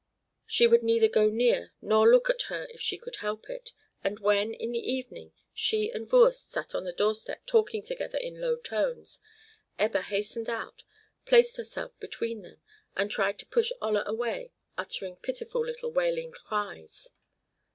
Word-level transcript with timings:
She 0.47 0.65
would 0.65 0.81
neither 0.81 1.07
go 1.07 1.29
near 1.29 1.73
nor 1.79 2.09
look 2.09 2.27
at 2.27 2.41
her 2.49 2.65
if 2.71 2.81
she 2.81 2.97
could 2.97 3.17
help 3.17 3.47
it, 3.51 3.71
and 4.03 4.17
when, 4.17 4.51
in 4.51 4.71
the 4.71 4.79
evening, 4.79 5.31
she 5.53 5.91
and 5.91 6.09
Voorst 6.09 6.49
sat 6.49 6.73
on 6.73 6.85
the 6.85 6.91
doorstep 6.91 7.45
talking 7.45 7.83
together 7.83 8.17
in 8.17 8.41
low 8.41 8.55
tones, 8.55 9.19
Ebba 9.77 10.01
hastened 10.01 10.49
out, 10.49 10.81
placed 11.25 11.57
herself 11.57 11.91
between 11.99 12.41
them, 12.41 12.61
and 12.95 13.11
tried 13.11 13.37
to 13.37 13.45
push 13.45 13.71
Olla 13.79 14.01
away, 14.07 14.51
uttering 14.75 15.17
pitiful 15.17 15.63
little 15.63 15.91
wailing 15.91 16.31
cries. 16.31 17.11